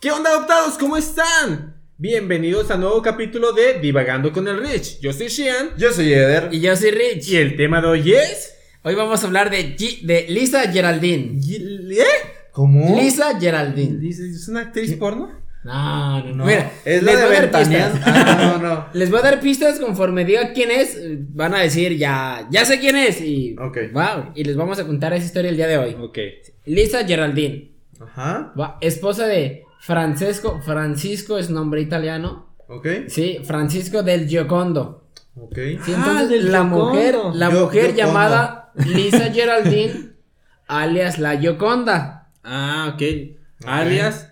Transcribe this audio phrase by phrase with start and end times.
[0.00, 0.78] ¿Qué onda adoptados?
[0.78, 1.74] ¿Cómo están?
[1.96, 5.00] Bienvenidos a un nuevo capítulo de Divagando con el Rich.
[5.00, 6.48] Yo soy Shian Yo soy Eder.
[6.52, 7.28] Y yo soy Rich.
[7.30, 8.54] y el tema de hoy es...
[8.84, 11.40] Hoy vamos a hablar de, Gi- de Lisa Geraldine.
[11.90, 12.04] ¿Eh?
[12.52, 12.96] ¿Cómo?
[13.00, 13.98] Lisa Geraldine.
[13.98, 15.32] ¿Dices, ¿Es una actriz porno?
[15.64, 16.34] No, no, no.
[16.36, 17.94] No, Mira, es les la voy de a dar Ventaneando.
[17.96, 18.14] pistas.
[18.16, 18.86] Ah, no, no.
[18.94, 20.96] Les voy a dar pistas conforme diga quién es.
[21.34, 23.20] Van a decir ya, ya sé quién es.
[23.20, 23.78] Y, Ok.
[23.94, 25.96] va, y les vamos a contar esa historia el día de hoy.
[26.00, 26.18] Ok.
[26.66, 27.72] Lisa Geraldine.
[28.00, 28.54] Ajá.
[28.58, 30.60] Va, esposa de Francesco.
[30.64, 32.46] Francisco es nombre italiano.
[32.68, 32.86] Ok.
[33.08, 35.04] Sí, Francisco del Giocondo.
[35.36, 35.54] Ok.
[35.84, 36.84] Sí, Ah, entonces del la Giocondo.
[36.86, 38.02] mujer, la Yo- mujer Giocondo.
[38.06, 40.10] llamada Lisa Geraldine,
[40.66, 42.28] alias la Gioconda.
[42.44, 43.02] Ah, ok.
[43.66, 44.24] Alias...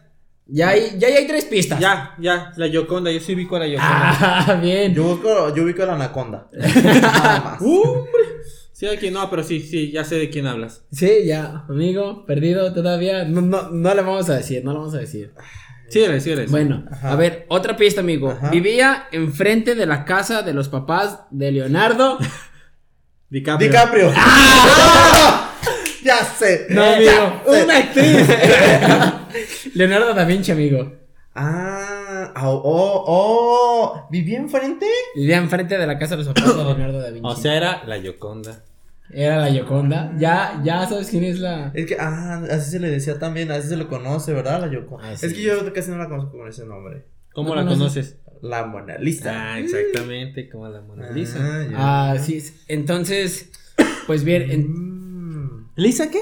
[0.48, 1.80] Ya hay, ya hay tres pistas.
[1.80, 3.10] Ya, ya, la Yoconda.
[3.10, 4.16] Yo sí ubico a la Yoconda.
[4.46, 4.94] Ah, bien.
[4.94, 6.46] Yo busco, yo ubico a la anaconda.
[6.52, 7.60] Nada más.
[7.60, 8.25] ¡Hombre!
[8.78, 10.84] Sí, de quién no, pero sí, sí, ya sé de quién hablas.
[10.92, 13.24] Sí, ya, amigo, perdido todavía.
[13.24, 15.32] No, no, no le vamos a decir, no le vamos a decir.
[15.88, 16.44] Síguele, síguele.
[16.48, 17.12] Bueno, Ajá.
[17.12, 18.32] a ver, otra pista, amigo.
[18.32, 18.50] Ajá.
[18.50, 22.18] Vivía enfrente de la casa de los papás de Leonardo.
[23.30, 23.66] DiCaprio.
[23.70, 24.12] DiCaprio.
[24.16, 25.54] ¡Ah!
[26.04, 26.66] Ya sé.
[26.68, 27.42] No, Ya amigo.
[27.50, 27.64] sé.
[27.64, 28.28] Una actriz.
[29.74, 30.92] Leonardo da Vinci, amigo.
[31.34, 34.06] Ah, oh, oh, oh.
[34.10, 34.86] ¿Vivía enfrente?
[35.14, 37.26] Vivía enfrente de la casa de los papás de Leonardo da Vinci.
[37.26, 38.64] O sea, era la Yoconda.
[39.10, 40.12] Era la Yoconda.
[40.18, 41.70] Ya, ya sabes quién es la.
[41.74, 44.60] Es que, ah, así se le decía también, así se le conoce, ¿verdad?
[44.60, 44.98] La Yoko.
[45.00, 47.06] Ah, Es que yo casi no la conozco con ese nombre.
[47.32, 48.14] ¿Cómo ¿No la conoces?
[48.14, 48.20] conoces?
[48.42, 49.54] La Mona Lisa.
[49.54, 51.38] Ah, exactamente, como la Mona Lisa.
[51.40, 51.76] Ah, ya.
[52.12, 52.42] Ah, sí.
[52.68, 53.50] Entonces,
[54.06, 55.70] pues bien, en- Mm.
[55.76, 56.20] ¿Lisa qué?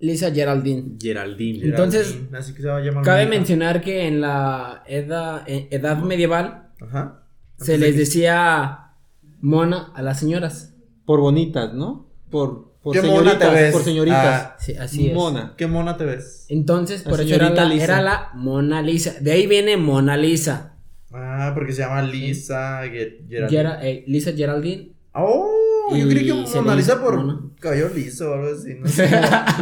[0.00, 0.96] Lisa Geraldine.
[1.00, 1.64] Geraldine.
[1.64, 5.66] Entonces, Geraldine, así que se va a llamar Cabe mencionar que en la edad, eh,
[5.70, 7.22] edad medieval Ajá.
[7.56, 8.92] se les decía
[9.40, 10.74] mona a las señoras.
[11.04, 12.07] Por bonitas, ¿no?
[12.30, 13.38] Por, por ¿Qué mona señoritas.
[13.38, 13.72] te ves?
[13.72, 14.24] Por señoritas.
[14.24, 15.14] Ah, Sí, así es.
[15.14, 15.54] Mona.
[15.56, 16.46] ¿Qué mona te ves?
[16.48, 17.84] Entonces, La por eso era señorita la, Lisa.
[17.84, 19.14] era la Mona Lisa.
[19.20, 20.74] De ahí viene Mona Lisa.
[21.12, 23.48] Ah, porque se llama Lisa Ge- Geraldine.
[23.62, 24.92] Gera- eh, Lisa Geraldine.
[25.12, 27.40] Oh, yo creí que Mona Lisa por mona.
[27.58, 29.08] cabello liso o algo así, no sé.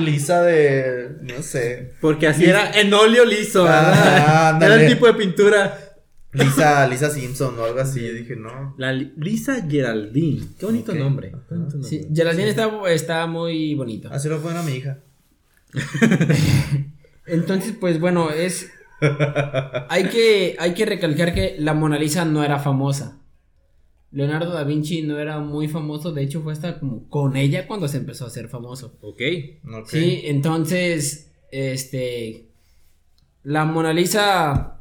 [0.00, 1.92] Lisa de, no sé.
[2.00, 5.78] Porque así era en óleo liso, Ah, era el tipo de pintura.
[6.44, 8.00] Lisa, Lisa Simpson o algo así.
[8.06, 8.74] Yo dije, no.
[8.78, 10.46] La Li- Lisa Geraldine.
[10.58, 11.28] Qué bonito nombre.
[11.28, 11.42] Ajá.
[11.48, 11.88] Qué bonito nombre.
[11.90, 14.08] Sí, Geraldine está, está muy bonito.
[14.12, 14.98] Así lo fueron a mi hija.
[17.26, 18.70] Entonces, pues bueno, es.
[19.88, 23.18] Hay que, hay que recalcar que la Mona Lisa no era famosa.
[24.12, 27.88] Leonardo da Vinci no era muy famoso, de hecho fue hasta como con ella cuando
[27.88, 28.96] se empezó a hacer famoso.
[29.02, 29.20] Ok.
[29.74, 29.88] Ok.
[29.88, 32.46] Sí, entonces, este,
[33.42, 34.75] la Mona Lisa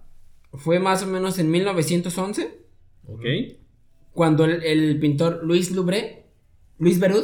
[0.57, 2.59] fue más o menos en 1911,
[3.07, 3.23] Ok.
[4.13, 6.25] cuando el, el pintor Luis Lubre,
[6.79, 7.23] Luis Berud,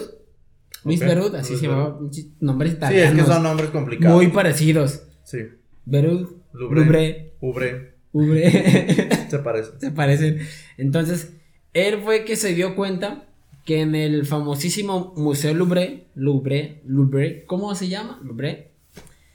[0.83, 1.99] Luis Ok, Berud, así Luis se llamaba,
[2.39, 4.15] nombres Sí, es que son nombres complicados.
[4.15, 5.03] muy parecidos.
[5.23, 5.39] Sí.
[5.85, 6.81] Berud, Lubre.
[6.85, 7.93] Lubre, Ubre.
[8.13, 9.09] Lubre.
[9.29, 9.71] Se parece.
[9.79, 10.39] se parecen.
[10.77, 11.33] Entonces,
[11.73, 13.27] él fue que se dio cuenta
[13.63, 18.19] que en el famosísimo Museo Louvre, Louvre, Louvre, ¿cómo se llama?
[18.23, 18.71] Louvre,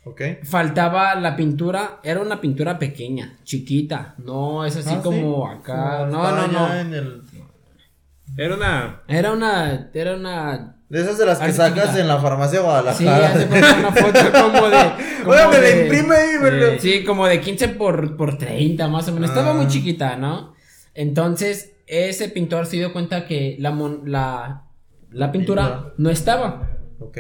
[0.07, 0.23] Ok.
[0.45, 5.59] faltaba la pintura, era una pintura pequeña, chiquita, no es así Ah, como sí.
[5.59, 6.75] acá, no, no, no.
[6.75, 7.23] en el-
[8.37, 9.03] Era una.
[9.09, 12.01] Era una, era una, De esas de las que sacas chiquita.
[12.01, 13.27] en la farmacia de sí, Guadalajara.
[13.29, 14.21] hace poco una foto
[14.53, 14.77] como de,
[15.23, 18.37] como Oiga, me la imprime ahí, me lo- eh, Sí, como de 15 por, por
[18.39, 19.31] 30 más o menos.
[19.31, 19.55] Estaba Ah.
[19.55, 20.55] muy chiquita, ¿no?
[20.95, 24.63] Entonces, ese pintor se dio cuenta que la, mon- la,
[25.11, 25.95] la pintura Pintura.
[25.99, 26.71] no estaba.
[27.01, 27.19] Ok.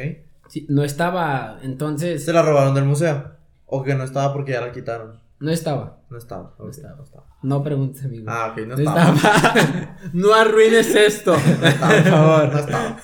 [0.48, 1.58] Sí, no estaba.
[1.62, 3.32] Entonces, ¿Se la robaron del museo?
[3.66, 5.20] ¿O que no estaba porque ya la quitaron?
[5.38, 5.98] no estaba.
[6.08, 6.54] No estaba.
[6.56, 6.96] ok, estaba.
[6.96, 7.26] No estaba.
[7.42, 8.24] No preguntes, amigo.
[8.28, 9.14] Ah, ok, no, no estaba.
[9.14, 9.98] estaba.
[10.14, 11.36] No arruines esto.
[11.60, 12.52] No estaba, Por favor.
[12.52, 12.96] No estaba.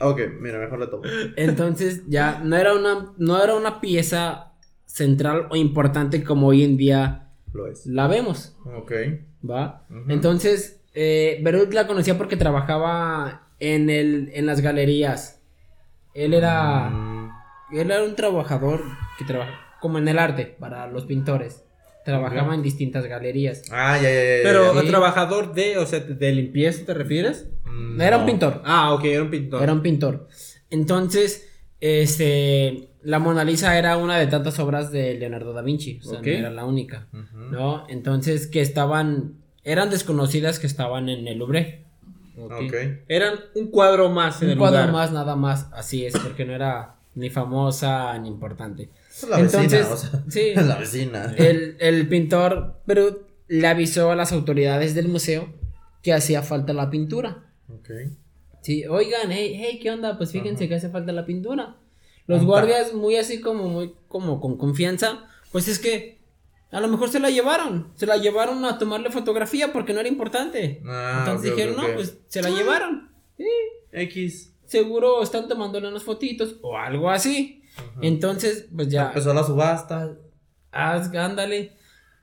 [0.00, 1.02] Ok, mira, mejor le tomo.
[1.36, 4.52] Entonces, ya no era una, no era una pieza
[4.86, 7.86] central o importante como hoy en día Lo es.
[7.86, 8.56] la vemos.
[8.64, 8.92] Ok.
[9.48, 9.86] ¿Va?
[10.08, 15.37] Entonces, eh, Berut la conocía porque trabajaba en, el, en las galerías.
[16.18, 16.90] Él era,
[17.72, 18.82] él era un trabajador
[19.18, 21.64] que trabaja como en el arte para los pintores.
[22.04, 23.62] Trabajaba en distintas galerías.
[23.70, 24.42] Ah, ya, ya, ya, ya.
[24.42, 24.86] Pero Sí.
[24.88, 27.48] trabajador de, o sea, de limpieza, ¿te refieres?
[27.66, 28.26] Mm, Era un no.
[28.26, 28.62] pintor.
[28.64, 29.62] Ah, ok, era un pintor.
[29.62, 30.26] Era un pintor.
[30.70, 31.48] Entonces,
[31.80, 36.00] este, la Mona Lisa era una de tantas obras de Leonardo da Vinci.
[36.02, 37.08] O sea, no era la única.
[37.12, 37.84] ¿No?
[37.88, 39.34] Entonces, que estaban,
[39.64, 41.84] eran desconocidas que estaban en el Louvre.
[42.38, 42.52] Ok.
[42.52, 42.74] Ok.
[43.08, 44.92] Eran un cuadro más en Un el cuadro lugar.
[44.92, 45.66] más, nada más.
[45.72, 48.90] Así es, porque no era ni famosa ni importante.
[49.10, 50.24] Es la Entonces, vecina, o sea.
[50.28, 50.52] sí.
[50.68, 51.34] La vecina.
[51.36, 55.52] El, el pintor Perut le avisó a las autoridades del museo
[56.02, 57.44] que hacía falta la pintura.
[57.68, 57.90] Ok.
[58.62, 60.16] Sí, oigan, hey, hey, ¿qué onda?
[60.18, 60.68] Pues fíjense Ajá.
[60.68, 61.76] que hace falta la pintura.
[62.26, 66.17] Los guardias, muy así como, muy, como con confianza, pues es que
[66.70, 67.92] A lo mejor se la llevaron.
[67.94, 70.82] Se la llevaron a tomarle fotografía porque no era importante.
[70.86, 71.88] Ah, Entonces ok, dijeron, ok, ok.
[71.88, 73.10] no, pues se la llevaron.
[73.38, 73.46] Sí,
[73.92, 74.54] X.
[74.66, 77.62] seguro están tomándole unas fotitos o algo así.
[78.02, 79.06] Entonces, pues ya.
[79.08, 80.16] Empezó la subasta.
[80.70, 81.72] Haz, ándale.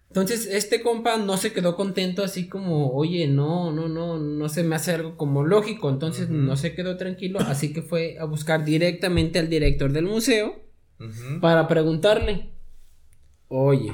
[0.09, 4.63] Entonces, este compa no se quedó contento así como, oye, no, no, no, no se
[4.63, 5.89] me hace algo como lógico.
[5.89, 6.33] Entonces, Ujú.
[6.35, 10.61] no se quedó tranquilo, así que fue a buscar directamente al director del museo
[10.99, 11.41] Ujú.
[11.41, 12.51] para preguntarle,
[13.47, 13.91] oye,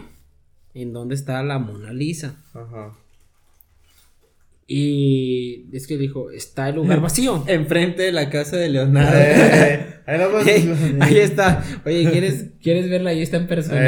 [0.74, 2.36] ¿en dónde está la Mona Lisa?
[2.54, 2.94] Ajá.
[4.68, 7.44] Y es que dijo, está el lugar vacío.
[7.48, 9.18] Enfrente de la casa de Leonardo.
[10.12, 11.64] Eh, ahí está.
[11.86, 13.12] Oye, ¿quieres, ¿quieres verla?
[13.12, 13.82] Ahí está en persona.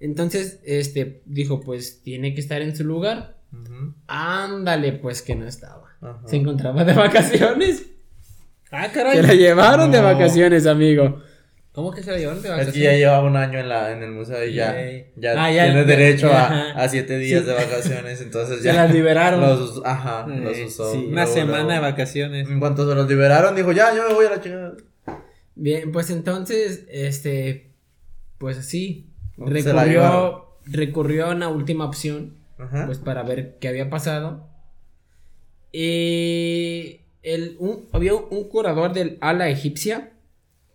[0.00, 3.36] Entonces, este, dijo, pues tiene que estar en su lugar.
[3.52, 3.94] Ujú.
[4.08, 5.84] Ándale, pues que no estaba.
[6.26, 7.86] Se encontraba de vacaciones.
[8.72, 11.20] ah, Se la llevaron de vacaciones, amigo.
[11.78, 12.74] ¿Cómo que se la llevaron de Es vacaciones?
[12.74, 14.74] que ya llevaba un año en, la, en el museo y ya,
[15.16, 17.46] ya, Ah, ya, tiene ya, derecho a, a siete días Sí.
[17.46, 19.40] de vacaciones, entonces Se ya las liberaron.
[19.40, 20.92] los, ajá, Eh, los usó.
[20.92, 21.70] sí, una luego, semana luego.
[21.72, 22.48] de vacaciones.
[22.50, 24.74] En cuanto se los liberaron, dijo, ya, yo me voy a la chingada.
[25.54, 27.70] Bien, pues entonces, este,
[28.38, 32.86] pues así, Se recurrió, recurrió a una última opción, Ajá.
[32.86, 34.48] pues para ver qué había pasado.
[35.72, 40.10] Y el, un, había un curador del ala egipcia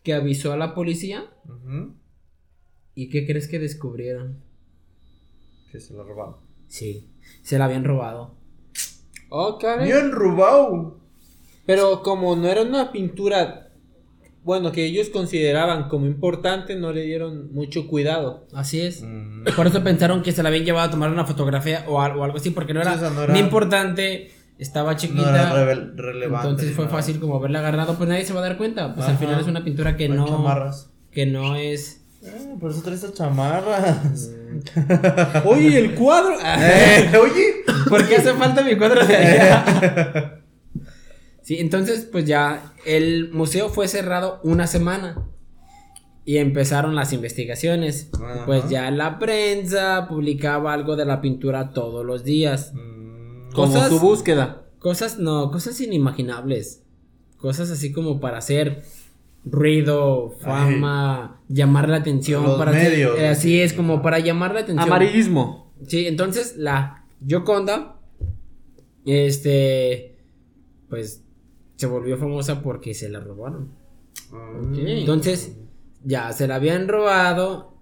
[0.04, 1.26] que avisó a la policía.
[2.96, 4.38] ¿Y qué crees que descubrieron?
[5.72, 6.36] Que se lo robaron.
[6.68, 7.10] Sí,
[7.42, 8.36] se la habían robado.
[9.30, 9.88] Oh, caray.
[9.88, 11.00] Bien robado.
[11.66, 13.72] Pero como no era una pintura,
[14.44, 18.46] bueno, que ellos consideraban como importante, no le dieron mucho cuidado.
[18.54, 19.02] Así es.
[19.02, 19.46] Mm.
[19.56, 22.24] Por eso pensaron que se la habían llevado a tomar una fotografía o algo, o
[22.26, 24.30] algo así, porque no era, Sí, no era- ni importante,
[24.64, 25.30] estaba No chiquita.
[25.30, 26.48] era revel- relevante.
[26.50, 28.96] entonces fue fácil como haberla agarrado, pues nadie se va a dar cuenta.
[28.96, 30.90] Pues al final es una pintura que no, chamarras.
[31.12, 32.02] que no es.
[32.26, 34.32] Ah, por eso traes estas chamarras.
[35.46, 36.36] Oye, el cuadro.
[36.46, 37.64] Eh, oye.
[37.90, 40.40] ¿Por qué hace falta mi cuadro de allá?
[41.42, 45.28] Sí, entonces pues ya el museo fue cerrado una semana
[46.24, 48.10] y empezaron las investigaciones.
[48.14, 48.46] Ajá.
[48.46, 52.72] Pues ya la prensa publicaba algo de la pintura todos los días.
[52.74, 52.93] Mm.
[53.54, 54.64] Como Cosas- tu búsqueda.
[54.80, 56.82] Cosas, no, cosas inimaginables.
[57.38, 58.84] Cosas así como para hacer
[59.46, 62.44] ruido, fama, llamar la atención.
[62.44, 64.88] Los para hacer- medios, eh, así es, como para llamar la atención.
[64.88, 65.72] Amarillismo.
[65.88, 67.98] Sí, entonces la Yoconda,
[69.06, 70.16] este,
[70.90, 71.22] pues
[71.76, 73.70] se volvió famosa porque se la robaron.
[74.32, 74.76] Mm.
[74.88, 75.56] Entonces,
[76.04, 77.74] ya se la habían robado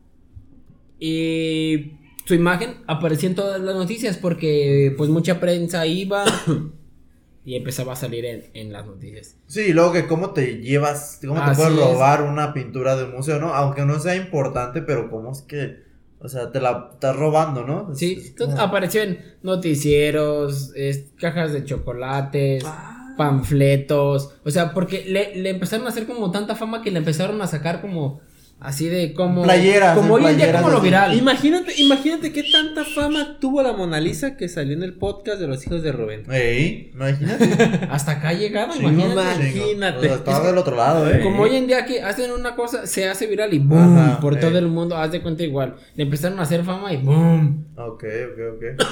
[0.99, 1.93] y
[2.25, 6.23] su imagen aparecía en todas las noticias porque pues mucha prensa iba
[7.45, 9.35] y empezaba a salir en, en las noticias.
[9.47, 11.79] Sí, y luego que cómo te llevas, cómo te puedes es.
[11.79, 13.53] robar una pintura de un museo, ¿no?
[13.53, 15.77] Aunque no sea importante, pero cómo es que,
[16.19, 17.95] o sea, te la estás robando, ¿no?
[17.95, 23.13] Sí, es entonces como- apareció en noticieros, es- cajas de chocolates, Ah.
[23.17, 27.41] panfletos, o sea, porque le, le empezaron a hacer como tanta fama que le empezaron
[27.41, 28.21] a sacar como
[28.61, 31.17] así de como Playeras, como hoy en día como lo viral.
[31.17, 35.47] Imagínate, imagínate qué tanta fama tuvo la Mona Lisa que salió en el podcast de
[35.47, 36.23] los hijos de Rubén.
[36.31, 37.87] Ey, imagínate.
[37.89, 39.49] Hasta acá ha llegado, Chingo, imagínate.
[39.49, 39.97] Imagínate.
[39.97, 41.19] O sea, estaba del otro lado, eh.
[41.21, 44.39] Como hoy en día que hacen una cosa, se hace viral y boom, Ajá, por
[44.39, 45.75] todo el mundo, haz de cuenta igual.
[45.95, 47.65] Le empezaron a hacer fama y boom.
[47.75, 48.85] Ok, ok, ok.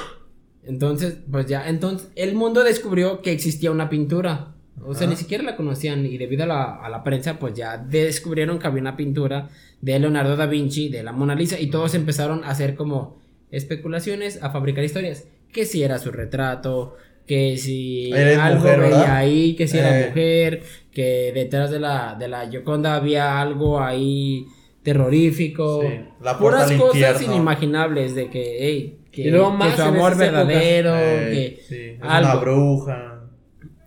[0.63, 4.55] Entonces, pues ya, entonces el mundo descubrió que existía una pintura.
[4.85, 7.77] O sea, ni siquiera la conocían y debido a la, a la prensa, pues ya
[7.77, 9.49] descubrieron que había una pintura
[9.81, 13.17] de Leonardo da Vinci, de la Mona Lisa, y todos empezaron a hacer como
[13.51, 15.25] especulaciones, a fabricar historias.
[15.51, 16.95] Que si era su retrato,
[17.27, 20.07] que si algo mujer, veía ahí, que si era Eh.
[20.07, 24.45] mujer, que detrás de la, de la Gioconda había algo ahí
[24.83, 25.81] terrorífico.
[25.81, 27.35] Sí, la Puras cosas infierno.
[27.35, 31.63] inimaginables de que, hey, que, Y luego que más su en amor verdadero, Eh, que
[31.67, 32.31] sí, es algo.
[32.31, 33.08] una bruja.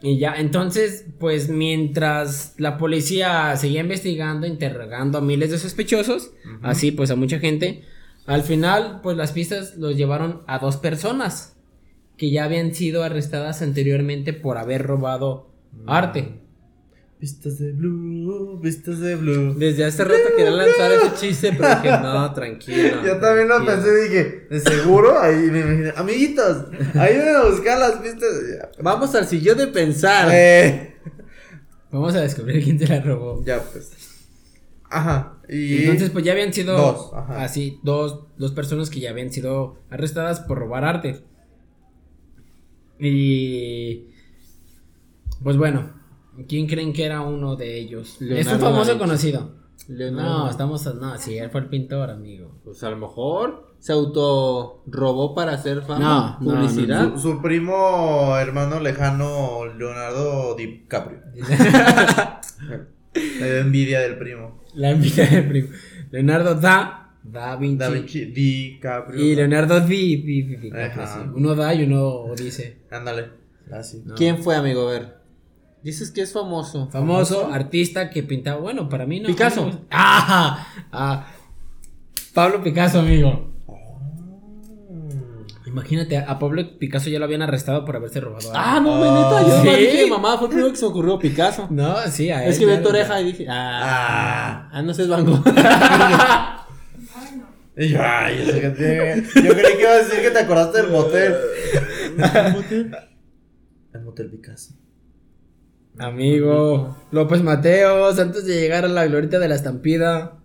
[0.03, 6.91] Y ya, entonces, pues mientras la policía seguía investigando, interrogando a miles de sospechosos, así
[6.91, 7.85] pues a mucha gente,
[8.27, 11.57] al final, pues las pistas los llevaron a dos personas
[12.17, 15.51] que ya habían sido arrestadas anteriormente por haber robado
[15.87, 16.42] arte.
[17.23, 19.55] Vistas de blue, vistas de blue.
[19.55, 23.01] Desde hace rato quería lanzar ese chiste, pero dije, no, tranquilo.
[23.07, 26.65] Yo también lo pensé dije, de seguro, ahí me imaginé, amiguitos,
[26.99, 28.29] ayúdenme a buscar las pistas.
[28.59, 30.31] Ya, Vamos al sillón de pensar.
[30.33, 30.97] Eh,
[31.93, 33.41] Vamos a descubrir quién se la robó.
[33.45, 33.93] ya pues.
[34.91, 35.39] Ajá.
[35.49, 37.45] Y Entonces, pues ya habían sido Dos, ajá.
[37.45, 41.21] así, dos, dos personas que ya habían sido arrestadas por robar arte.
[42.99, 44.09] Y
[45.43, 46.02] pues bueno,
[46.49, 48.15] ¿quién creen que era uno de ellos?
[48.15, 49.63] es un Leonardo famoso conocido.
[49.89, 50.39] Leonardo.
[50.45, 52.61] No, estamos, no, sí, él fue el pintor, amigo.
[52.65, 53.75] Pues a lo mejor.
[53.81, 57.15] se auto robó para hacer fama, No, no, publicidad.
[57.17, 61.21] Su, su primo hermano lejano, Leonardo DiCaprio.
[63.15, 64.63] Da envidia del primo.
[64.75, 65.69] La envidia del primo.
[66.11, 67.77] Leonardo da, da Vinci.
[67.77, 69.21] Da Vinci, DiCaprio.
[69.21, 71.07] Y Leonardo di, di, di, di, Ajá.
[71.07, 71.31] sí.
[71.35, 72.79] Uno da y uno dice.
[72.91, 73.31] Ándale.
[73.71, 74.03] Así.
[74.05, 74.15] No.
[74.15, 74.89] ¿Quién fue, amigo?
[74.89, 75.22] A ver.
[75.83, 76.89] Dices que es famoso.
[76.91, 78.61] Famoso, artista que pintaba.
[78.61, 79.27] Bueno, para mí no.
[79.27, 79.81] Picasso.
[79.91, 81.27] Ah, ah,
[82.35, 83.51] Pablo Picasso, amigo.
[85.67, 88.51] Imagínate, a Pablo Picasso ya lo habían arrestado por haberse robado.
[88.55, 89.81] Ah, no, me neta, yo ¿Sí?
[89.87, 91.67] dije, mamá, fue el primero que se me ocurrió Picasso.
[91.71, 92.51] No, sí, a él.
[92.51, 94.69] Es que vi tu oreja y dije, ah, Ah.
[94.71, 95.43] ah, no sé, es Van Gogh.
[97.75, 100.41] Y yo, ay, yo, sé que te- yo creí que iba a decir que te
[100.41, 101.35] acordaste del motel.
[103.95, 104.75] El motel Picasso.
[105.99, 106.97] Amigo.
[107.11, 110.39] López Mateos, antes de llegar a la glorita de la estampida.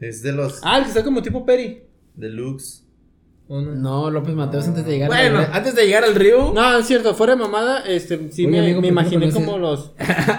[0.00, 1.82] Es de los ah, el que está como tipo Peri.
[2.14, 2.82] deluxe.
[3.48, 3.74] ¿O no?
[3.76, 5.38] No, López Mateos antes de llegar Bueno.
[5.38, 6.52] al- antes de llegar al río.
[6.52, 9.24] No, es cierto, fuera de mamada, este, sí Oye, me, amigo, me ¿por qué no
[9.26, 9.92] imaginé como los...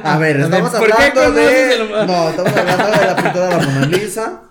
[0.04, 1.78] A ver, estamos ¿por qué hablando de.
[2.06, 4.44] No, estamos hablando de la pintura de la Mona Lisa.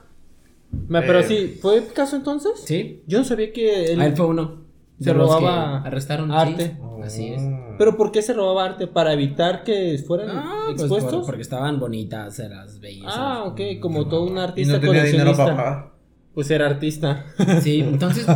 [0.89, 1.25] Pero Eh.
[1.25, 2.53] sí, ¿fue Picasso entonces?
[2.65, 3.03] Sí.
[3.07, 4.01] Yo no sabía que él...
[4.01, 4.66] A él fue uno.
[5.01, 6.31] Se robaba arrestaron.
[6.33, 6.77] arte.
[6.77, 7.03] sí.
[7.03, 7.43] Así es.
[7.79, 8.87] ¿Pero por qué se robaba arte?
[8.87, 11.13] ¿Para evitar que fueran Ah, pues expuestos?
[11.17, 13.05] por- porque estaban bonitas, se las veía.
[13.07, 15.93] Ah, ok, como todo un Y artista no tenía dinero pagar.
[16.35, 17.27] Pues era artista.
[17.61, 18.27] Sí, entonces,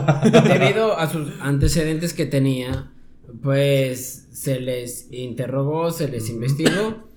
[0.44, 2.92] debido a sus antecedentes que tenía,
[3.42, 7.09] pues se les interrogó, se les investigó.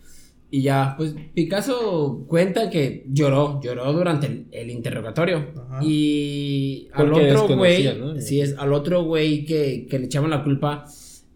[0.53, 5.47] Y ya, pues Picasso cuenta que lloró, lloró durante el, el interrogatorio.
[5.57, 5.79] Ajá.
[5.83, 10.43] Y al Porque otro güey, sí es, al otro güey que, que le echaban la
[10.43, 10.85] culpa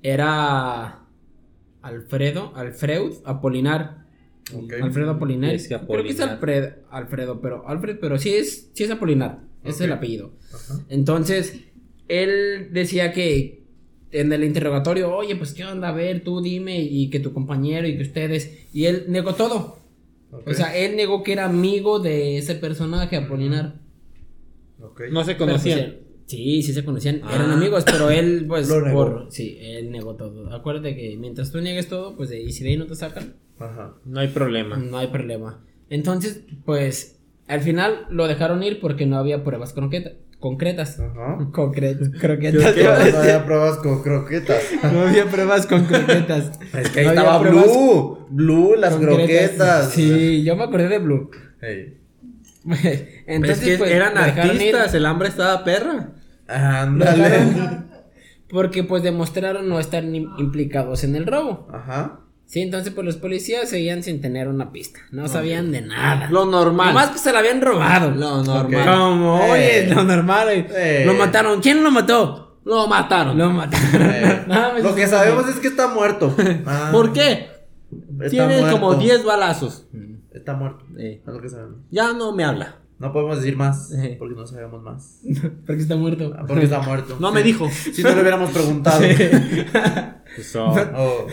[0.04, 1.04] era
[1.82, 4.06] Alfredo, Alfreud Apolinar.
[4.84, 5.56] Alfredo Apolinar.
[5.56, 6.20] Es que Creo que es.
[6.22, 9.40] Alfred, Alfredo, pero Alfred, pero sí es, sí es Apolinar.
[9.64, 10.34] Ese es el apellido.
[10.54, 10.86] Ajá.
[10.90, 11.64] Entonces,
[12.08, 13.64] él decía que
[14.12, 17.88] en el interrogatorio, oye, pues qué onda, a ver, tú dime, y que tu compañero
[17.88, 18.68] y que ustedes.
[18.74, 19.80] Y él negó todo.
[20.46, 23.76] O sea, él negó que era amigo de ese personaje, Apolinar.
[24.82, 25.02] Ok.
[25.12, 25.80] No se Pero, conocían.
[25.80, 25.96] pues,
[26.28, 27.36] sí, sí se conocían, Ah.
[27.36, 29.06] eran amigos, pero él, pues, Lo negó.
[29.06, 29.28] por.
[29.32, 30.54] Sí, él negó todo.
[30.54, 33.36] Acuérdate que mientras tú niegues todo, pues, de- y si de ahí no te sacan,
[33.60, 33.96] Ajá.
[34.06, 34.78] No hay problema.
[34.78, 35.64] no hay problema.
[35.90, 41.00] Entonces, pues, al final lo dejaron ir porque no había pruebas concreta- concretas.
[41.00, 41.38] Ajá.
[41.52, 42.74] Concretas, croquetas.
[42.74, 44.64] Que no había pruebas con croquetas.
[44.94, 46.52] No había pruebas con croquetas.
[46.74, 48.26] Es que ahí No había estaba pruebas Blue.
[48.30, 49.18] Blue, las concretas.
[49.18, 49.90] croquetas.
[49.92, 51.30] Sí, yo me acordé de Blue.
[53.26, 56.12] Entonces, es que pues, eran ir artistas, el hambre estaba perra.
[56.48, 57.86] Ándale.
[58.50, 61.68] Porque pues demostraron no estar ni- implicados en el robo.
[61.74, 62.22] Ajá.
[62.48, 65.00] Sí, entonces pues los policías seguían sin tener una pista.
[65.12, 66.30] No sabían de nada.
[66.32, 66.88] Lo normal.
[66.88, 68.12] Nomás que se la habían robado.
[68.12, 68.88] Lo normal.
[68.88, 69.52] Como, Eh.
[69.52, 70.48] oye, lo normal.
[70.50, 71.04] eh.
[71.06, 71.60] Lo mataron.
[71.62, 72.58] ¿Quién lo mató?
[72.64, 73.38] Lo mataron.
[73.38, 74.02] Lo mataron.
[74.12, 76.34] Eh, No, Lo que sabemos es que está muerto.
[76.66, 77.48] Ah, ¿Por qué?
[78.22, 78.80] está Tiene muerto.
[78.80, 79.86] como 10 balazos.
[80.34, 80.86] Está muerto.
[80.98, 81.80] Eh, Es lo que sabemos.
[81.92, 82.76] ya no me habla.
[83.00, 83.94] No podemos decir más.
[84.18, 85.20] Porque no sabemos más.
[85.68, 86.34] Porque está muerto.
[86.38, 87.18] Ah, Porque está muerto.
[87.20, 87.70] No me dijo.
[87.70, 89.02] Si no le hubiéramos preguntado.
[90.96, 91.28] Oh.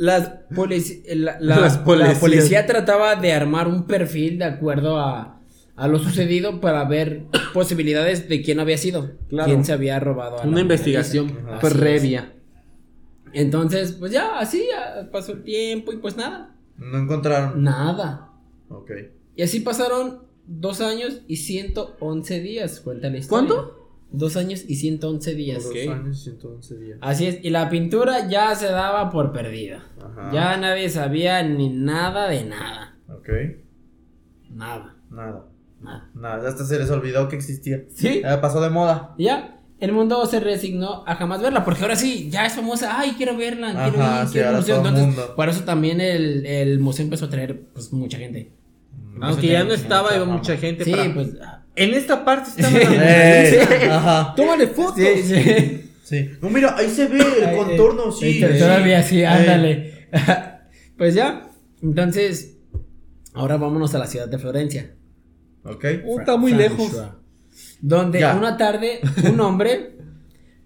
[0.00, 2.18] Las, polici- la, la- Las la policías.
[2.18, 5.38] policía trataba de armar un perfil de acuerdo a,
[5.76, 9.10] a lo sucedido para ver posibilidades de quién había sido.
[9.28, 9.48] Claro.
[9.50, 10.40] Quién se había robado.
[10.40, 12.32] a Una investigación previa.
[12.34, 13.40] es.
[13.42, 16.54] Entonces, pues ya, así ya pasó el tiempo y pues nada.
[16.78, 17.62] No encontraron.
[17.62, 18.30] Nada.
[18.70, 18.90] Ok.
[19.36, 23.48] Y así pasaron dos años y 111 días, cuenta la historia.
[23.48, 23.79] ¿Cuánto?
[24.12, 25.62] Dos años y 111 días.
[25.62, 25.92] Dos Ok.
[25.92, 26.98] años y 111 días.
[27.00, 29.84] Así es, y la pintura ya se daba por perdida.
[30.04, 30.30] Ajá.
[30.32, 32.96] Ya nadie sabía ni nada de nada.
[33.08, 33.28] Ok.
[34.50, 35.46] Nada, Nada.
[35.80, 36.10] nada.
[36.14, 36.48] Nada.
[36.48, 37.84] Hasta se les olvidó que existía.
[37.94, 38.20] Sí.
[38.22, 39.14] Ya pasó de moda.
[39.16, 42.98] Y ya, el mundo se resignó a jamás verla, porque ahora sí, ya es famosa.
[42.98, 44.74] Ay, quiero verla, quiero Ajá, ir, sí, quiero ahora museo.
[44.74, 45.34] el Entonces, mundo.
[45.36, 48.52] por eso también el, el museo empezó a traer pues mucha gente.
[49.20, 50.84] Aunque ya no estaba, iba mucha gente.
[50.84, 51.28] Sí, para- pues.
[51.76, 52.78] En esta parte estaba.
[52.78, 53.58] Ey,
[53.88, 54.34] Ajá.
[54.36, 54.96] Tómale fotos.
[54.96, 55.90] Sí, sí.
[56.02, 56.30] Sí.
[56.42, 58.42] No, mira, ahí se ve el contorno, eh, sí.
[58.44, 58.58] eh, sí.
[58.58, 60.08] Todavía sí, ándale.
[60.98, 61.48] pues ya,
[61.82, 62.56] entonces,
[63.32, 64.92] ahora vámonos a la ciudad de Florencia.
[65.62, 65.84] Ok.
[66.04, 66.70] Uh, está muy Francia.
[66.78, 67.02] lejos.
[67.80, 68.34] Donde Ya.
[68.34, 69.00] una tarde
[69.30, 69.96] un hombre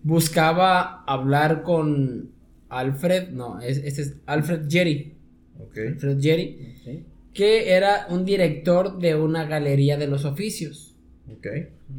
[0.03, 2.31] buscaba hablar con
[2.69, 5.15] Alfred, no, es- este es Alfred Jerry.
[5.59, 5.77] Ok.
[5.95, 10.94] Alfred Jerry, que era un director de una galería de los oficios.
[11.31, 11.47] Ok.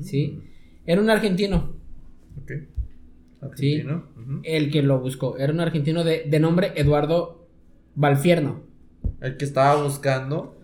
[0.01, 0.39] ¿Sí?
[0.86, 1.75] Era un argentino
[2.41, 2.51] Ok.
[3.41, 4.05] Argentino.
[4.44, 5.38] El que lo buscó.
[5.38, 7.48] Era un argentino de, de nombre Eduardo
[7.96, 8.63] Valfierno.
[9.22, 10.60] El que estaba buscando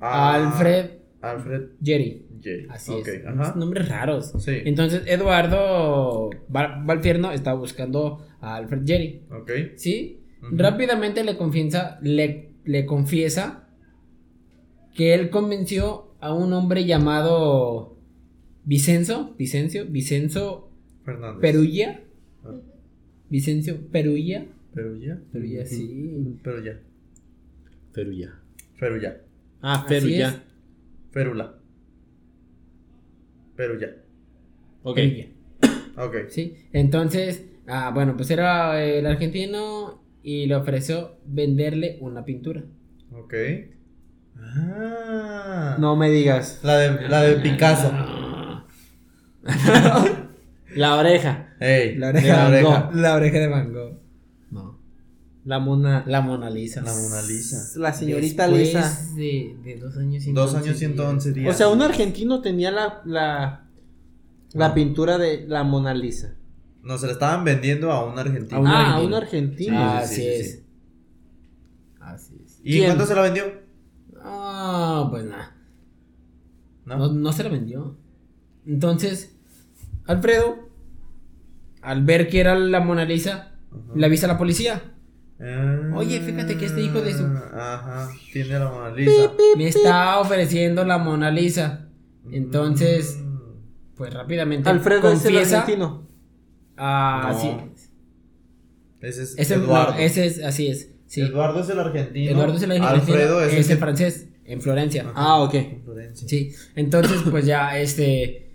[0.00, 0.90] A Alfred
[1.20, 2.24] Alfred Jerry.
[2.42, 2.72] J.
[2.72, 3.26] Así Ok, es.
[3.26, 3.54] Ajá.
[3.56, 4.32] Nombres raros.
[4.38, 4.52] Sí.
[4.64, 9.22] Entonces, Eduardo Val- Valfierno está buscando a Alfred Jerry.
[9.30, 9.50] Ok.
[9.76, 10.20] ¿Sí?
[10.52, 13.68] Rápidamente le confiesa, le, le confiesa
[14.94, 17.96] que él convenció a un hombre llamado
[18.64, 20.70] Vicenzo, Vicencio, Vicenzo
[21.04, 21.40] Fernández.
[21.40, 22.00] Perulla,
[22.44, 22.54] Ah,
[23.30, 25.18] Vicencio Perulla, Pero ya.
[25.32, 26.38] Perulla, sí.
[26.42, 26.80] Feruya.
[28.78, 29.20] Pero ya.
[29.62, 30.40] Ah, es.
[31.10, 31.54] Ferula.
[33.56, 33.88] Pero ya.
[34.84, 34.96] Ok.
[34.96, 35.26] Perulla,
[35.96, 36.16] Ok.
[36.28, 36.54] sí.
[36.72, 42.64] Entonces, ah, bueno, pues era el argentino y le ofreció venderle una pintura.
[43.12, 43.34] Ok.
[44.40, 45.76] Ah.
[45.78, 46.60] No me digas.
[46.62, 47.90] La de, la de Picasso.
[50.74, 51.54] La oreja.
[51.60, 52.68] Ey, La la oreja, oreja.
[52.68, 52.94] Van Gogh.
[52.96, 53.98] La oreja de Van Gogh.
[54.50, 54.78] No.
[55.44, 56.04] La mona.
[56.06, 56.82] La Mona Lisa.
[56.82, 57.78] La Mona Lisa.
[57.80, 59.14] La señorita Después Lisa.
[59.16, 61.54] De, de dos años y Dos años y 111 días.
[61.54, 63.64] O sea, un argentino tenía la, la,
[64.52, 66.34] la pintura de la Mona Lisa.
[66.82, 68.58] No, se la estaban vendiendo a un argentino.
[68.58, 69.06] A un ah, argentino.
[69.08, 69.76] un argentino.
[69.78, 70.50] Sí, Así sí, sí, es.
[70.52, 70.64] sí.
[72.00, 72.60] Así es.
[72.62, 72.84] ¿Y ¿Quién?
[72.86, 73.44] cuánto se la vendió?
[75.10, 75.54] Pues nada.
[76.84, 76.96] ¿No?
[76.98, 77.96] No, no se la vendió.
[78.66, 79.36] Entonces,
[80.06, 80.68] Alfredo,
[81.82, 83.92] al ver que era la Mona Lisa, Ajá.
[83.94, 84.94] le avisa a la policía.
[85.40, 89.32] Ah, Oye, fíjate que este hijo de su- Ajá, tiene la Mona Lisa.
[89.56, 91.88] Me está ofreciendo la Mona Lisa.
[92.30, 93.94] Entonces, Mm.
[93.96, 96.08] pues rápidamente Alfredo es el argentino.
[96.76, 97.38] Ah, No.
[97.40, 97.50] sí.
[99.00, 99.92] Ese es Eduardo.
[99.92, 100.92] no, ese es, así es.
[101.06, 101.20] Sí.
[101.22, 102.32] Eduardo es el argentino.
[102.32, 102.94] Eduardo es el argentino.
[103.00, 105.02] Alfredo es, es el el francés, en Florencia.
[105.02, 105.12] Ajá.
[105.14, 105.54] Ah, ok.
[105.54, 106.28] En Florencia.
[106.28, 108.48] Sí, entonces pues ya este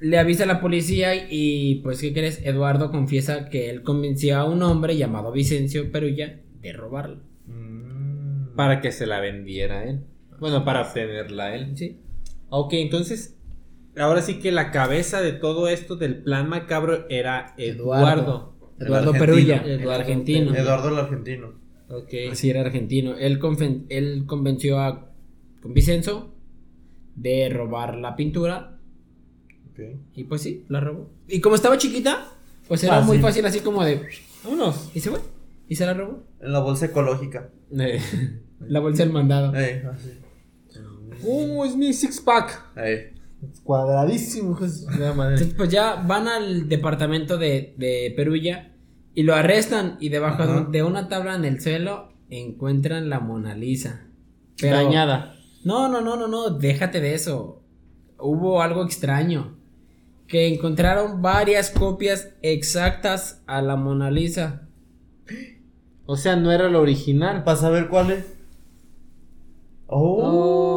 [0.00, 2.40] le avisa a la policía y pues ¿qué crees?
[2.44, 7.22] Eduardo confiesa que él convenció a un hombre llamado Vicencio Perulla de robarlo.
[7.46, 8.54] Mm.
[8.54, 10.00] Para que se la vendiera él.
[10.40, 11.76] Bueno, para obtenerla él.
[11.76, 12.00] Sí.
[12.50, 13.38] Ok, entonces.
[13.96, 18.56] Ahora sí que la cabeza de todo esto del plan macabro era Eduardo.
[18.80, 19.18] Eduardo argentino.
[19.18, 20.40] Perulla, el Eduardo argentino.
[20.46, 20.60] Perulla.
[20.62, 21.63] Eduardo el argentino.
[21.88, 22.10] Ok.
[22.34, 23.16] Sí, era argentino.
[23.16, 25.10] Él, conven- él convenció a
[25.62, 26.34] con Vicenzo
[27.16, 28.78] de robar la pintura
[30.14, 31.10] y pues sí, la robó.
[31.28, 32.28] Y como estaba chiquita,
[32.68, 33.08] pues era Fácil.
[33.08, 34.02] muy fácil así como de
[34.44, 34.90] Vámonos.
[34.94, 35.20] y se fue
[35.68, 36.22] y se la robó.
[36.40, 37.50] En la bolsa ecológica.
[37.78, 38.00] Eh.
[38.68, 39.54] La bolsa del mandado.
[39.54, 40.10] Ey, así.
[41.22, 42.76] Uh, es mi six pack.
[42.78, 43.12] Ey.
[43.62, 44.52] Cuadradísimo.
[44.52, 48.73] Entonces, pues ya van al departamento de, de Perulla
[49.14, 54.06] y lo arrestan y debajo de, una tabla en el suelo encuentran la Mona Lisa.
[54.60, 55.36] Pero- Dañada.
[55.64, 57.62] No, no, no, no, no, déjate de eso.
[58.18, 59.56] Hubo algo extraño.
[60.26, 64.68] Que encontraron varias copias exactas a la Mona Lisa.
[66.06, 67.44] O sea, no era el original.
[67.44, 68.34] Para saber cuál es.
[69.86, 70.73] Oh.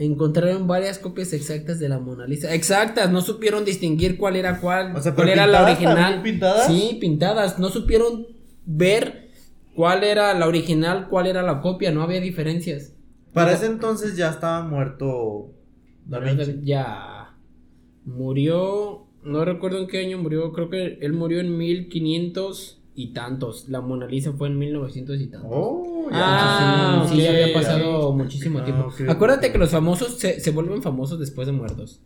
[0.00, 2.54] Encontraron varias copias exactas de la Mona Lisa.
[2.54, 4.96] Exactas, no supieron distinguir cuál era cuál.
[4.96, 5.94] O sea, cuál era la original.
[5.94, 6.66] ¿también pintadas?
[6.68, 7.58] Sí, pintadas.
[7.58, 8.26] No supieron
[8.64, 9.28] ver
[9.76, 11.90] cuál era la original, cuál era la copia.
[11.92, 12.94] No había diferencias.
[13.34, 15.52] Para ese entonces ya estaba muerto
[16.06, 16.60] Da Vinci.
[16.62, 17.36] Ya
[18.06, 19.06] murió.
[19.22, 20.50] No recuerdo en qué año murió.
[20.54, 23.68] Creo que él murió en 1500 y tantos.
[23.68, 25.50] La Mona Lisa fue en 1900 y tantos.
[25.52, 26.18] Oh, ya.
[27.02, 28.92] Ah, sí, había pasado muchísimo Ah, tiempo.
[29.08, 32.00] Acuérdate que los famosos se, se vuelven famosos después de muertos.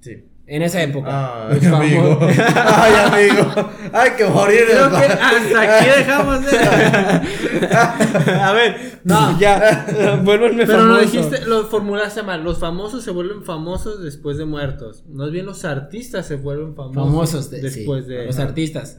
[0.00, 0.24] Sí.
[0.48, 1.48] En esa época.
[1.48, 2.20] Ay, Los amigo.
[2.20, 2.92] famosos- Ay,
[3.30, 3.70] amigo.
[3.92, 4.60] Hay que morir.
[4.70, 6.56] Creo que hasta aquí dejamos de...
[8.40, 11.10] A ver, no, ya, vuélvanme Pero no famoso.
[11.16, 12.44] dijiste, lo formulaste mal.
[12.44, 15.04] Los famosos se vuelven famosos después de muertos.
[15.08, 18.26] Más bien los artistas se vuelven famosos, Famosos de- después sí, de.
[18.26, 18.96] los artistas.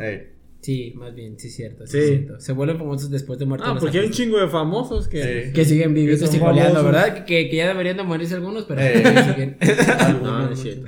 [0.67, 1.87] Sí, más bien, sí, cierto.
[1.87, 2.07] Sí, Sí.
[2.07, 2.41] cierto.
[2.41, 3.69] Se vuelven famosos después de muertos.
[3.69, 5.45] Ah, los porque hay un chingo de famosos que.
[5.45, 5.53] Sí.
[5.53, 5.93] Que siguen
[6.27, 6.83] son y famosos.
[6.83, 7.23] ¿verdad?
[7.23, 9.01] Que, que ya deberían de morirse algunos, pero Eh.
[9.31, 9.57] siguen.
[10.21, 10.85] No, no es cierto.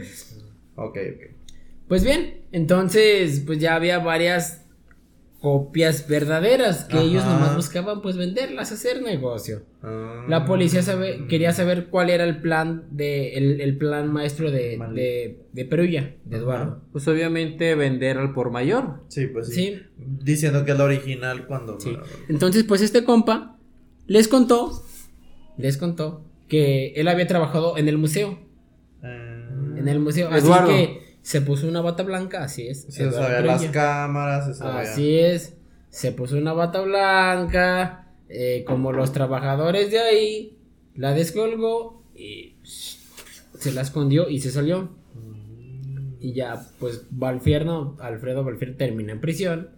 [0.75, 1.35] Ok, ok.
[1.87, 4.65] Pues bien, entonces, pues ya había varias
[5.41, 7.05] copias verdaderas que Ajá.
[7.05, 9.63] ellos nomás buscaban, pues venderlas, hacer negocio.
[9.81, 10.25] Ah.
[10.27, 14.77] La policía sabe, quería saber cuál era el plan de, el, el plan maestro de,
[14.93, 16.43] de, de Perulla, de Ajá.
[16.43, 16.81] Eduardo.
[16.91, 19.01] Pues obviamente vender al por mayor.
[19.07, 19.53] Sí, pues sí.
[19.53, 19.81] Sí.
[19.97, 21.79] Diciendo que es la original cuando.
[21.79, 21.95] Sí.
[22.27, 23.57] Entonces, pues este compa
[24.07, 24.83] les contó,
[25.57, 28.39] les contó que él había trabajado en el museo.
[29.03, 29.45] Eh,
[29.77, 30.35] En el museo.
[30.35, 30.69] Eduardo.
[30.71, 32.87] Así que se puso una bata blanca, así es.
[32.89, 34.79] se sabía las cámaras, se sabía.
[34.79, 35.55] Así es.
[35.91, 38.07] Se puso una bata blanca.
[38.29, 40.57] eh, como los trabajadores de ahí.
[40.95, 44.89] La descolgó y se la escondió y se salió.
[46.19, 49.69] Y ya, pues Valfierno, Alfredo Valfierno termina en prisión.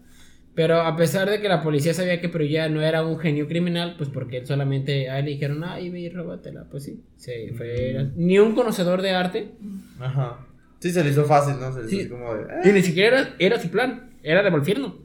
[0.55, 3.95] Pero a pesar de que la policía sabía que Perugia no era un genio criminal,
[3.97, 6.63] pues porque él solamente a él le dijeron, ay, ve y róbatela.
[6.71, 8.09] Pues sí, sí fue.
[8.15, 9.51] Ni un conocedor de arte.
[9.99, 10.47] Ajá.
[10.81, 11.71] Sí, se le hizo fácil, ¿no?
[11.71, 11.99] Se le hizo Sí.
[12.01, 12.43] así como de.
[12.65, 12.73] Y "Eh".
[12.73, 14.95] ni siquiera era, era su plan, era de Volfierno.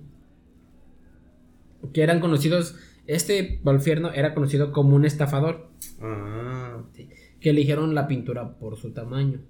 [1.92, 2.74] Que eran conocidos.
[3.06, 5.70] Este Volfierno era conocido como un estafador.
[6.00, 6.82] Ah,
[7.40, 9.40] Que eligieron la pintura por su tamaño.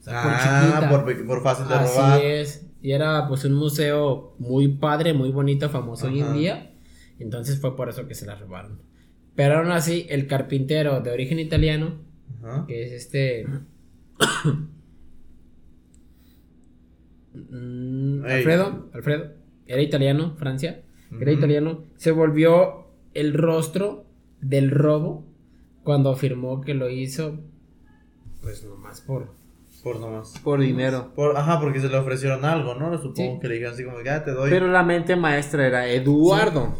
[0.00, 2.20] O sea, por Ah, por, pe- por fácil de Así robar.
[2.22, 2.66] es.
[2.80, 6.70] Y era pues un museo muy padre, muy bonito, famoso hoy en día.
[7.18, 8.80] Entonces fue por eso que se la robaron.
[9.34, 11.98] Pero aún así, el carpintero de origen italiano,
[12.42, 12.64] Ajá.
[12.68, 13.46] que es este...
[17.34, 18.24] Mm.
[18.24, 19.32] Alfredo, Alfredo,
[19.66, 20.82] era italiano, Francia,
[21.20, 24.06] era italiano, se volvió el rostro
[24.40, 25.24] del robo
[25.82, 27.40] cuando afirmó que lo hizo,
[28.42, 29.32] pues nomás por...
[29.82, 30.38] Por nomás.
[30.42, 31.12] Por dinero.
[31.14, 32.96] Por, ajá, porque se le ofrecieron algo, ¿no?
[32.96, 33.38] Supongo Sí.
[33.42, 34.48] que le dijeron así como, ya te doy.
[34.48, 36.74] Pero la mente maestra era Eduardo.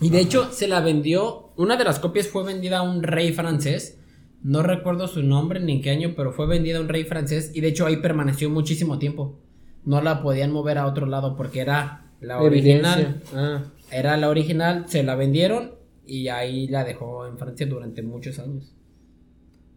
[0.00, 3.32] Y de hecho se la vendió, una de las copias fue vendida a un rey
[3.32, 4.00] francés,
[4.42, 7.52] no recuerdo su nombre ni en qué año, pero fue vendida a un rey francés
[7.54, 9.38] y de hecho ahí permaneció muchísimo tiempo.
[9.84, 13.22] No la podían mover a otro lado porque era la original.
[13.34, 13.62] Ah.
[13.90, 15.74] Era la original, se la vendieron
[16.06, 18.74] y ahí la dejó en Francia durante muchos años.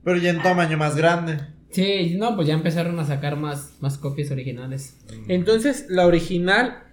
[0.03, 1.39] Pero ya en tamaño más grande.
[1.69, 4.97] Sí, no, pues ya empezaron a sacar más, más copias originales.
[5.27, 6.83] Entonces, la original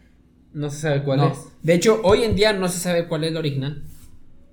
[0.52, 1.38] no se sabe cuál No, es.
[1.62, 3.82] De hecho, hoy en día no se sabe cuál es la original.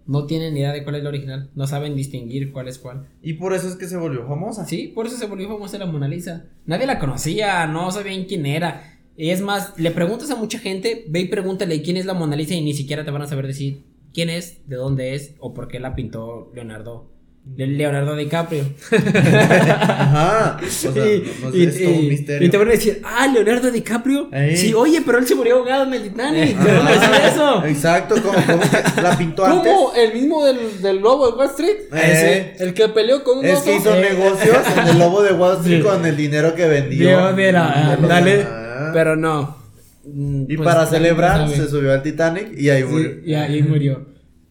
[0.07, 1.49] No tienen ni idea de cuál es la original.
[1.55, 3.07] No saben distinguir cuál es cuál.
[3.21, 4.65] Y por eso es que se volvió famosa.
[4.65, 6.45] Sí, por eso se volvió famosa la Mona Lisa.
[6.65, 8.99] Nadie la conocía, no sabían quién era.
[9.17, 12.35] Y es más, le preguntas a mucha gente, ve y pregúntale quién es la Mona
[12.35, 15.53] Lisa y ni siquiera te van a saber decir quién es, de dónde es o
[15.53, 17.14] por qué la pintó Leonardo.
[17.55, 18.63] Le- Leonardo DiCaprio.
[18.91, 20.57] Ajá.
[20.65, 22.47] O sea, y, no sé, y- es todo un y- misterio.
[22.47, 24.29] y te van a decir, ah, Leonardo DiCaprio.
[24.55, 26.57] Sí, oye, pero él se murió ahogado en el Titanic.
[26.63, 27.65] Te van a decir eso.
[27.65, 28.61] Exacto, ¿cómo, cómo
[29.01, 29.71] la pintó antes?
[29.73, 29.93] ¿Cómo?
[29.95, 31.77] ¿El mismo del, del lobo de Wall Street?
[31.93, 32.55] Eh.
[32.59, 33.65] El que peleó con un Es oso.
[33.65, 34.09] que hizo Eh.
[34.11, 35.83] negocios en el lobo de Wall Street Sí.
[35.87, 37.07] con el dinero que vendió.
[37.09, 38.43] Dios, mira, ándale.
[38.43, 38.91] Ah.
[38.93, 39.63] Pero no.
[40.03, 43.11] Mm, Y pues, para celebrar se subió al Titanic y ahí murió.
[43.25, 44.05] Y ahí murió.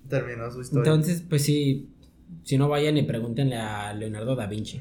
[0.09, 0.91] Terminó su historia.
[0.93, 1.91] Entonces, pues sí,
[2.45, 4.81] si no vayan y pregúntenle a Leonardo da Vinci.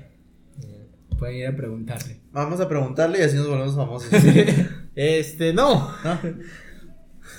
[1.18, 2.20] Pueden ir a preguntarle.
[2.32, 4.10] Vamos a preguntarle y así nos volvemos famosos.
[4.96, 5.90] Este, no.
[6.04, 6.20] ¿No?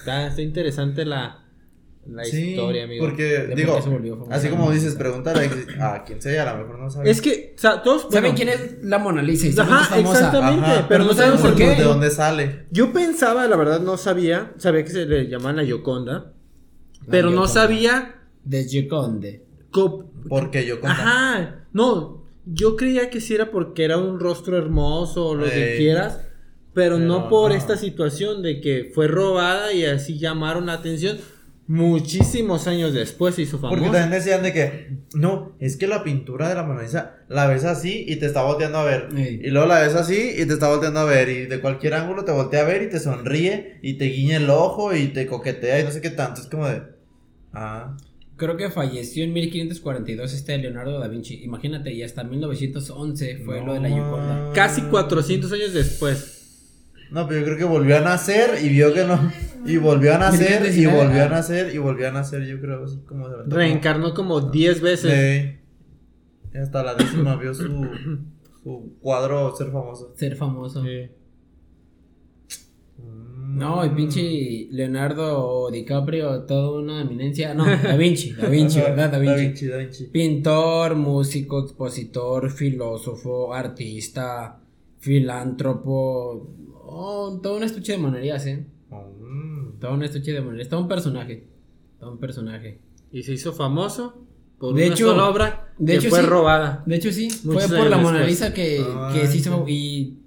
[0.00, 1.44] Está, está interesante la,
[2.04, 3.04] la Sí, historia, amigo.
[3.04, 4.98] Porque, De digo, por qué se volvió famosa así como dices, Lisa.
[4.98, 7.08] pregúntale a quien sea, a lo mejor no sabe.
[7.10, 8.08] Es que, o sea, todos.
[8.10, 9.46] ¿Saben quién es la Mona Lisa?
[9.46, 10.66] Y saben Ajá, exactamente.
[10.66, 11.76] Ajá, pero no saben sabemos por qué.
[11.76, 12.66] de dónde sale.
[12.72, 14.52] Yo pensaba, la verdad, no sabía.
[14.56, 16.32] Sabía que se le llaman la Yoconda.
[17.08, 18.16] Pero no sabía.
[18.42, 19.44] De Gioconde.
[20.28, 21.66] Porque yo con Ajá.
[21.72, 26.20] No, yo creía que sí era porque era un rostro hermoso o lo que quieras.
[26.72, 27.56] Pero, no por no.
[27.56, 31.18] esta situación de que fue robada y así llamaron la atención.
[31.66, 33.92] Muchísimos años después se hizo Porque famoso.
[33.92, 37.64] también decían de que, no, es que la pintura de la Mona Lisa la ves
[37.64, 39.08] así y te está volteando a ver.
[39.16, 39.40] Ey.
[39.42, 41.28] Y luego la ves así y te está volteando a ver.
[41.30, 44.50] Y de cualquier ángulo te voltea a ver y te sonríe y te guiña el
[44.50, 46.42] ojo y te coquetea y no sé qué tanto.
[46.42, 46.82] Es como de,
[47.54, 47.96] ah,
[48.36, 51.42] Creo que falleció en 1542 este Leonardo da Vinci.
[51.44, 54.46] Imagínate, y hasta 1911 fue no lo de la Gioconda.
[54.46, 54.54] más.
[54.54, 56.40] Casi 400 años después.
[57.10, 59.32] No, pero yo creo que volvió a nacer y vio que no.
[59.66, 62.84] Y volvió a nacer y 1919, volvió a nacer y volvió a nacer, yo creo,
[62.84, 65.12] así como se Reencarnó como 10 como- veces.
[65.12, 65.60] Sí.
[66.54, 67.86] Y hasta la décima vio su,
[68.62, 70.12] su cuadro ser famoso.
[70.16, 70.82] Ser famoso.
[70.82, 71.08] Sí.
[73.54, 73.58] Mm.
[73.58, 77.54] No, el pinche Leonardo DiCaprio, toda una eminencia.
[77.54, 79.12] No, Da Vinci, Da Vinci, ¿verdad?
[79.12, 79.34] Da Vinci.
[79.36, 80.04] Da Vinci, Da Vinci.
[80.06, 84.60] Pintor, músico, expositor, filósofo, artista,
[84.98, 86.48] filántropo.
[86.86, 88.64] Oh, todo un estuche de monerías, ¿eh?
[88.90, 89.78] Mm.
[89.80, 90.68] Todo un estuche de monerías.
[90.68, 91.44] Todo un personaje.
[91.98, 92.78] Todo un personaje.
[93.12, 94.24] Y se hizo famoso
[94.58, 96.26] por De una hecho- sola obra de que hecho, fue sí.
[96.26, 96.82] robada.
[96.86, 98.24] De hecho, sí, Muchos fue por la Mona.
[98.24, 99.64] Lisa que, Ay, que se hizo.
[99.66, 99.72] sí.
[99.72, 100.18] Y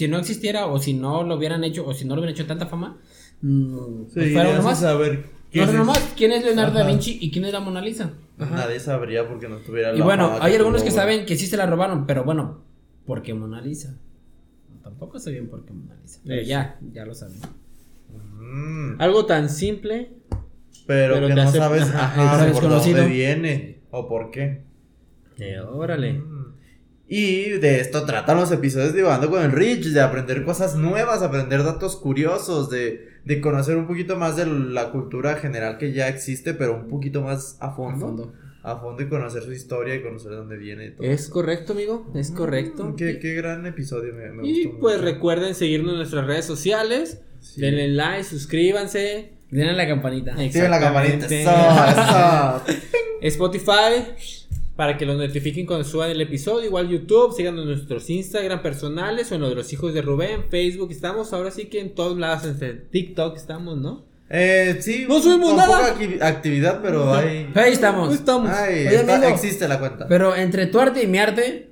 [0.00, 2.46] si no existiera, o si no lo hubieran hecho, o si no le hubieran hecho
[2.46, 2.98] tanta fama,
[3.42, 4.80] mm, Sí, pues nomás.
[4.80, 5.78] saber No quién sé es.
[5.78, 6.90] nomás quién es Leonardo da Ajá.
[6.90, 8.12] Vinci y quién es la Mona Lisa.
[8.38, 11.36] Nadie sabría porque no tuviera Y la bueno, fama hay que algunos que saben que
[11.36, 12.62] sí se la robaron, pero bueno,
[13.06, 13.96] ¿por qué Mona Lisa?
[14.82, 16.20] Tampoco sabían por qué Mona Lisa.
[16.26, 16.48] Pero Sí.
[16.48, 17.36] ya, ya lo saben.
[18.38, 19.00] Mm.
[19.00, 20.12] Algo tan simple.
[20.86, 24.62] Pero, Pero que no hace- sabes ajá, ajá, por dónde viene o por qué.
[25.38, 26.14] Eh, órale.
[26.14, 26.39] Mm.
[27.12, 31.22] Y de esto tratan los episodios de Divagando con el Rich, de aprender cosas nuevas,
[31.22, 36.06] aprender datos curiosos, de, de conocer un poquito más de la cultura general que ya
[36.06, 38.06] existe, pero un poquito más a A fondo.
[38.06, 38.32] fondo.
[38.62, 41.04] a fondo y conocer su historia y conocer de dónde viene y todo.
[41.04, 42.94] Es correcto, amigo, es correcto.
[42.96, 45.04] Qué, qué gran episodio, me, me Y gustó pues mucho.
[45.10, 47.22] recuerden seguirnos en nuestras redes sociales.
[47.40, 47.60] Sí.
[47.60, 49.32] Denle like, suscríbanse.
[49.50, 50.32] Denle la campanita.
[50.34, 51.26] Activen la campanita.
[51.26, 52.70] Exactamente.
[52.70, 52.86] Eso, eso.
[53.22, 54.14] Spotify
[54.80, 56.64] para que los notifiquen cuando suban el episodio.
[56.64, 60.46] Igual YouTube, síganos en nuestros Instagram personales o en los de los hijos de Rubén,
[60.48, 60.90] Facebook.
[60.90, 64.06] Estamos ahora sí que en todos lados, en TikTok estamos, ¿no?
[64.30, 65.66] Eh, sí, No subimos nada.
[65.66, 67.50] poca acti- actividad, pero hay.
[67.54, 68.14] Ahí estamos.
[68.14, 68.48] Estamos.
[68.50, 69.30] Ay, Oye, está- amigo.
[69.34, 70.06] existe la cuenta.
[70.08, 71.68] Pero entre tu arte y mi arte,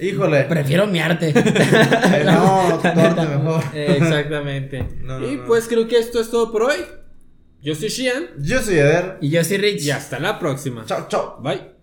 [0.00, 0.42] Híjole.
[0.48, 1.32] prefiero mi arte.
[2.24, 3.62] No, tu arte mejor.
[3.72, 4.88] Exactamente.
[5.02, 5.44] No, no, y no.
[5.44, 6.78] pues creo que esto es todo por hoy.
[7.62, 9.18] Yo soy Shian Yo soy Eder.
[9.20, 9.84] y yo soy Rich.
[9.84, 10.84] y hasta la próxima.
[10.84, 11.38] Chao, chao.
[11.40, 11.78] Bye.